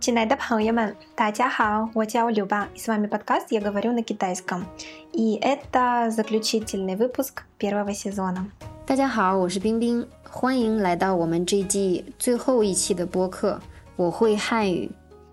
[0.00, 4.66] 亲爱的朋友们，大家好，我叫Люба, и с вами подкаст «Я говорю на китайском».
[5.14, 8.50] И это заключительный выпуск первого сезона.
[8.86, 13.58] 大家好，我是冰冰，欢迎来到我们这季最后一期的播客。
[13.96, 14.90] 我会汉语。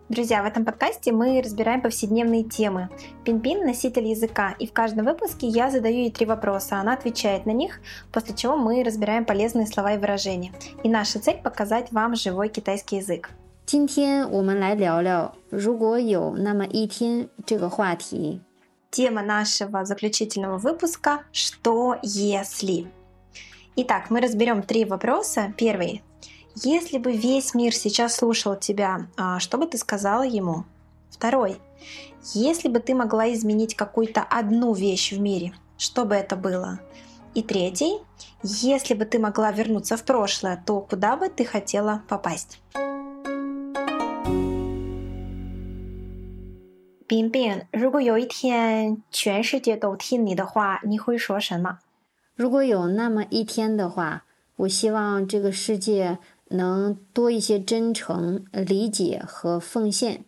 [0.07, 2.89] Друзья, в этом подкасте мы разбираем повседневные темы.
[3.25, 7.51] Пин-пин – носитель языка, и в каждом выпуске я задаю ей три вопроса, она отвечает на
[7.51, 10.53] них, после чего мы разбираем полезные слова и выражения.
[10.83, 13.29] И наша цель – показать вам живой китайский язык.
[13.65, 18.41] 今天我们来聊聊“如果有那么一天”这个话题。
[18.91, 22.87] Тема нашего заключительного выпуска – «Что если?».
[23.77, 25.53] Итак, мы разберем три вопроса.
[25.57, 26.03] Первый.
[26.55, 30.65] Если бы весь мир сейчас слушал тебя, а, что бы ты сказала ему?
[31.09, 31.57] Второй.
[32.33, 36.79] Если бы ты могла изменить какую-то одну вещь в мире, что бы это было?
[37.33, 37.99] И третий.
[38.43, 42.59] Если бы ты могла вернуться в прошлое, то куда бы ты хотела попасть?
[47.06, 51.78] 冰冰，如果有一天全世界都听你的话，你会说什么？
[52.34, 54.24] 如果有那么一天的话，
[54.56, 60.24] 我希望这个世界能多一些真诚、理解和奉献，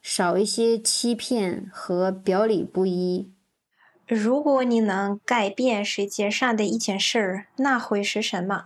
[0.00, 3.30] 少一些欺骗和表里不一。
[4.06, 8.64] 如果你能改变世界上的一件事，那会是什么？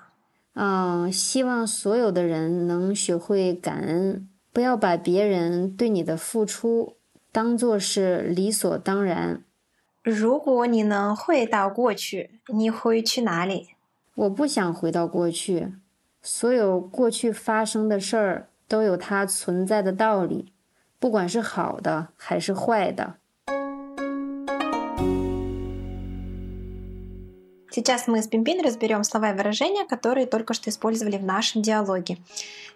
[0.55, 6.95] 嗯，希望所有的人能学会感恩，不要把别人对你的付出
[7.39, 9.45] 当做是理所当然。
[10.03, 13.69] 如果你能回到过去，你会去哪里？
[14.17, 15.75] 我不想回到过去，
[16.21, 20.53] 所有过去发生的事儿都有它存在的道理，
[20.99, 23.19] 不管是好的还是坏的。
[27.72, 32.18] Сейчас мы с Пимпин разберем слова и выражения, которые только что использовали в нашем диалоге.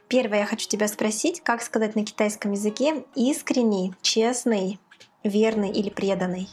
[0.08, 4.80] Первое, я хочу тебя спросить, как сказать на китайском языке искренний, честный,
[5.23, 6.48] верный или преданный?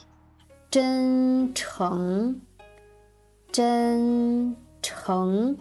[0.71, 2.41] 真诚，
[3.53, 5.57] 真诚。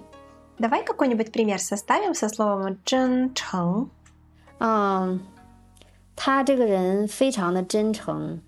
[0.59, 3.89] Давай какой-нибудь пример составим со словом «чен чeng».
[4.59, 5.21] 嗯，
[6.15, 8.41] 他这个人非常的真诚。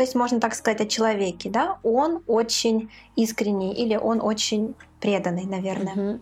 [0.00, 5.44] то есть можно так сказать о человеке, да, он очень искренний или он очень преданный,
[5.44, 5.94] наверное.
[5.94, 6.20] Mm-hmm.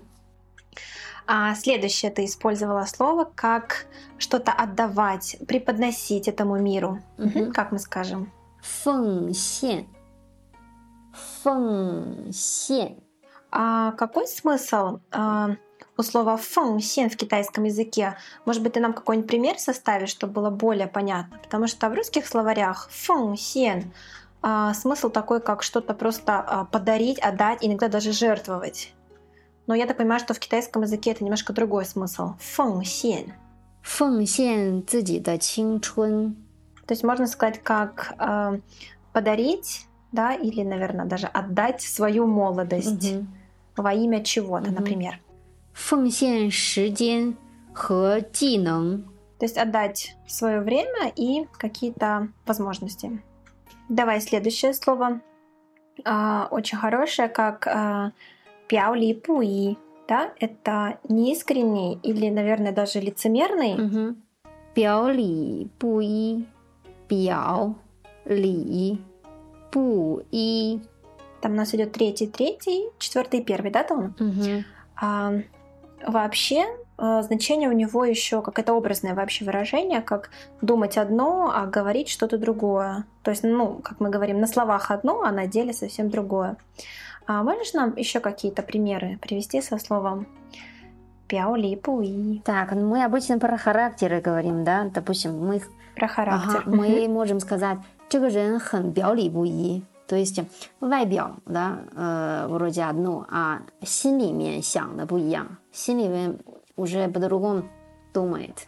[1.28, 3.86] А следующее ты использовала слово как
[4.18, 6.98] что-то отдавать, преподносить этому миру.
[7.18, 7.52] Mm-hmm.
[7.52, 8.32] Как мы скажем?
[8.82, 9.86] Фэнсен.
[11.44, 12.96] Фэнсен.
[13.52, 14.98] А какой смысл?
[15.12, 15.50] А,
[15.96, 18.16] у слова «奉献» в китайском языке.
[18.44, 21.38] Может быть, ты нам какой-нибудь пример составишь, чтобы было более понятно?
[21.42, 23.92] Потому что в русских словарях «奉献»
[24.40, 28.94] а, смысл такой, как что-то просто а, подарить, отдать, иногда даже жертвовать.
[29.66, 32.34] Но я так понимаю, что в китайском языке это немножко другой смысл.
[32.38, 33.34] «奉献».
[33.82, 34.82] «奉献»–
[36.86, 38.60] То есть можно сказать, как э,
[39.12, 43.26] подарить, да, или, наверное, даже отдать свою молодость mm-hmm.
[43.76, 44.78] во имя чего-то, mm-hmm.
[44.78, 45.20] например.
[45.77, 47.35] 奉献时间
[47.73, 49.03] 和技能。
[49.39, 53.21] То есть отдать свое время и какие-то возможности.
[53.89, 55.19] Давай следующее слово.
[56.05, 58.11] А, очень хорошее, как а,
[58.67, 59.77] пяули пуи.
[60.07, 60.33] Да?
[60.39, 63.75] Это неискренний или, наверное, даже лицемерный.
[63.77, 64.15] 嗯哼，
[64.73, 66.45] 表里不一，
[67.07, 67.73] 表
[68.25, 69.01] 里
[69.71, 70.81] 不一。
[71.41, 74.13] Там у нас идет третий, третий, четвертый, первый, да, тон?
[74.19, 74.65] 嗯哼，
[74.95, 75.33] А,
[76.05, 76.65] вообще
[76.97, 80.29] а, значение у него еще как это образное вообще выражение, как
[80.61, 83.05] думать одно, а говорить что-то другое.
[83.23, 86.57] То есть, ну, как мы говорим, на словах одно, а на деле совсем другое.
[87.25, 90.27] А можешь нам еще какие-то примеры привести со словом
[91.27, 94.89] пяоли пуи Так, ну мы обычно про характеры говорим, да?
[94.93, 95.61] Допустим, мы,
[95.95, 96.63] про характер?
[96.65, 99.81] ага, мы можем сказать, 这个人很表里不一。
[100.05, 100.39] То есть
[100.79, 106.36] 外表的呃 вроде одно, а 心里面想的不一样， Сильвия
[106.76, 107.68] уже по-другому
[108.12, 108.66] думает.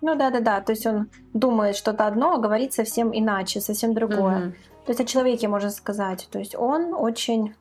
[0.00, 0.60] Ну да, да, да.
[0.60, 4.48] То есть он думает что-то одно, а говорит совсем иначе, совсем другое.
[4.48, 4.52] Угу.
[4.86, 6.28] То есть о человеке можно сказать.
[6.32, 7.54] То есть он очень,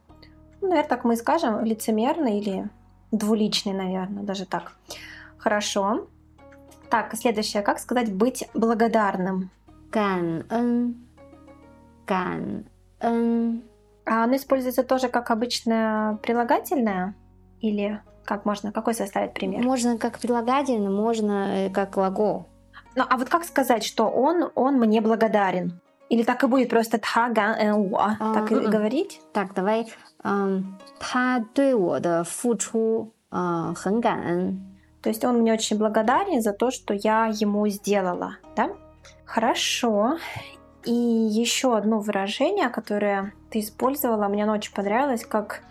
[0.62, 2.70] ну, наверное, так мы скажем, лицемерный или
[3.12, 4.74] двуличный, наверное, даже так.
[5.38, 6.08] Хорошо.
[6.90, 7.62] Так, следующее.
[7.64, 9.50] Как сказать быть благодарным?
[9.92, 10.96] Кан эн.
[12.06, 12.66] Кан.
[13.00, 17.14] А оно используется тоже как обычное прилагательное?
[17.60, 18.72] Или как можно?
[18.72, 19.64] Какой составить пример?
[19.64, 22.48] Можно как прилагательно, можно э, как глагол.
[22.96, 25.80] Ну, а вот как сказать, что он, он мне благодарен?
[26.10, 28.18] Или так и будет просто тха ган эн уа?
[28.20, 28.70] А, так и м-м.
[28.70, 29.22] говорить?
[29.32, 29.88] Так, давай.
[30.22, 34.78] Та дуй во де фу чу а, хэн ган эн.
[35.02, 38.70] То есть он мне очень благодарен за то, что я ему сделала, да?
[39.26, 40.18] Хорошо.
[40.84, 45.62] И еще одно выражение, которое ты использовала, мне оно очень понравилось, как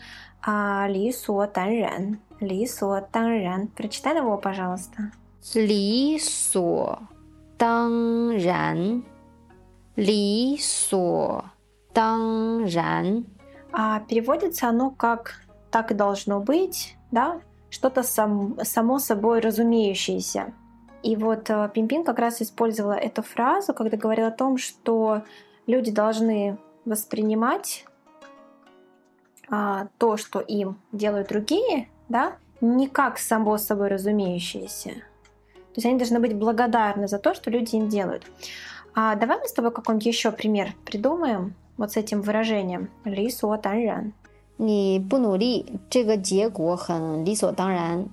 [0.42, 2.19] а, ли со тан ран.
[2.40, 3.69] Ли со тан ран.
[3.69, 5.12] Прочитай его, пожалуйста.
[5.54, 6.98] Ли со
[7.58, 9.04] тан ран.
[9.96, 11.44] Ли со
[11.92, 13.26] тан ран.
[13.72, 15.40] А переводится оно как
[15.70, 20.52] так и должно быть, да, что-то сам, само собой разумеющееся.
[21.02, 25.22] И вот э, Пимпин как раз использовала эту фразу, когда говорила о том, что
[25.66, 27.87] люди должны воспринимать
[29.50, 34.89] а, то, что им делают другие, да, не как само собой разумеющееся.
[34.89, 38.25] То есть они должны быть благодарны за то, что люди им делают.
[38.94, 43.57] А давай мы с тобой какой-нибудь еще пример придумаем вот с этим выражением «ли со
[43.57, 44.13] тан ран».
[44.57, 48.07] 你不努力，这个结果很理所当然。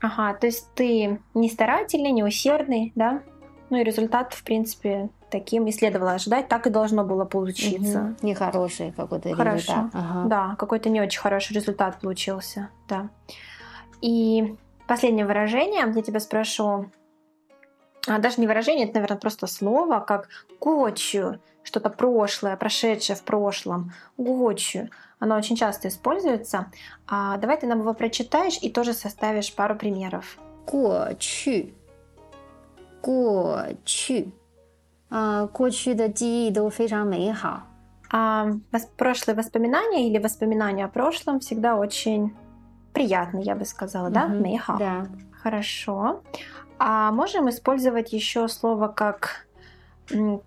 [0.00, 3.22] Ага, то есть ты не старательный, не усердный, да?
[3.69, 7.99] Ну и результат, в принципе, таким и следовало ожидать, так и должно было получиться.
[7.99, 8.17] Мгм.
[8.21, 9.55] Нехороший какой-то Хорошо.
[9.55, 9.85] результат.
[9.93, 10.29] Ага.
[10.29, 13.09] Да, какой-то не очень хороший результат получился, да.
[14.01, 14.55] И
[14.87, 16.89] последнее выражение, я тебя спрошу,
[18.07, 20.29] а, даже не выражение, это, наверное, просто слово, как
[20.59, 24.89] гочу, что-то прошлое, прошедшее в прошлом, гочу.
[25.19, 26.71] Оно очень часто используется.
[27.07, 30.39] А, давай ты нам его прочитаешь и тоже составишь пару примеров.
[30.69, 31.73] 过去，
[33.00, 34.30] 过去，
[35.10, 37.62] 啊、过去的记忆都非常美好。
[38.10, 42.32] А вос- прошлые воспоминания или воспоминания о прошлом всегда очень
[42.92, 44.26] приятны, я бы сказала, да?
[44.28, 44.42] Мгм.
[44.42, 44.76] Мейха.
[44.78, 45.06] Да.
[45.42, 46.22] Хорошо.
[46.78, 49.46] А можем использовать еще слово как
[50.10, 50.40] м,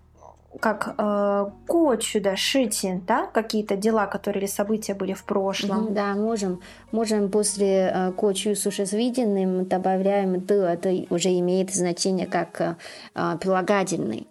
[0.60, 5.84] как э, кочуда, шитин, да, какие-то дела, которые или события были в прошлом.
[5.84, 6.60] Мгм, Да, можем,
[6.90, 12.76] можем после э, 过去 существительным добавляем «的», это уже имеет значение как э,
[13.14, 14.26] э, прилагательный.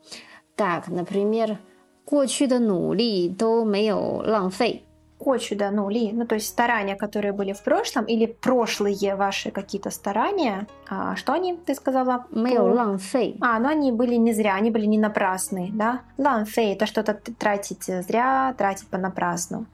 [0.55, 1.57] Так, например,
[2.03, 4.83] 过去的努力都没有浪费。
[5.26, 9.90] отсюда, ну, ли, ну, то есть старания, которые были в прошлом, или прошлые ваши какие-то
[9.90, 12.26] старания, а, что они, ты сказала?
[13.40, 16.00] А, ну, они были не зря, они были не напрасные, да?
[16.18, 19.66] Ланфей– это что-то тратить зря, тратить понапрасну.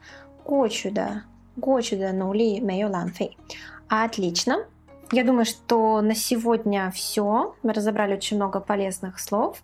[0.45, 1.23] Отсюда,
[1.61, 3.37] отсюда, ну, ли, мею ланфей.
[3.87, 4.65] Отлично.
[5.11, 7.55] Я думаю, что на сегодня все.
[7.63, 9.63] Мы разобрали очень много полезных слов.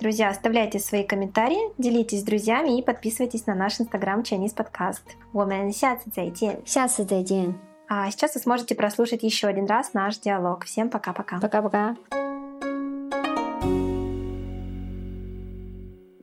[0.00, 5.02] Друзья, оставляйте свои комментарии, делитесь с друзьями и подписывайтесь на наш инстаграм Chinese подкаст.
[5.32, 6.60] 我们下次再见.
[6.64, 7.54] 下次再见，
[7.88, 10.64] А сейчас вы сможете прослушать еще один раз наш диалог.
[10.64, 11.38] Всем пока-пока.
[11.40, 11.96] пока-пока。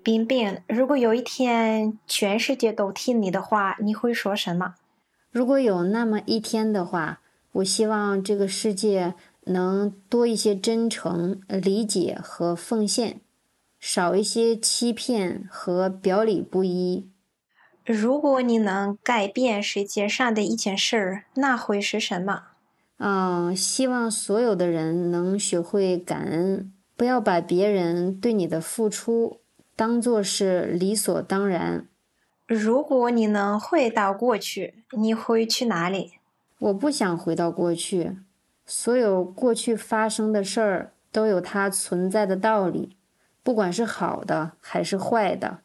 [0.03, 4.75] 冰冰，如果有一天全世界都听你的话，你会说什么？
[5.31, 7.19] 如果有那么一天的话，
[7.53, 9.13] 我希望这个世界
[9.45, 13.21] 能多一些真诚、理解和奉献，
[13.88, 17.08] 少一些欺骗和表里不一。
[17.84, 22.42] 如果你能改变世界上的一件事儿，那会是什么？
[22.96, 29.38] 嗯，希望所有的人能学会感恩，不要把别人对你的付出
[29.76, 31.86] 当做是理所当然。
[32.48, 36.14] 如果你能回到过去，你会去哪里？
[36.58, 38.16] 我不想回到过去，
[38.66, 42.96] 所有过去发生的事儿都有它存在的道理，
[43.46, 45.58] 不管是好的还是坏的。